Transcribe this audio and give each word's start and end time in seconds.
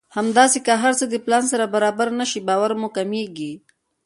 همداسې 0.17 0.59
که 0.65 0.73
هر 0.83 0.93
څه 0.99 1.05
د 1.09 1.15
پلان 1.25 1.43
سره 1.51 1.65
برابر 1.75 2.07
نه 2.19 2.25
شي 2.31 2.39
باور 2.47 2.71
مو 2.79 2.87
کمېږي. 2.97 3.53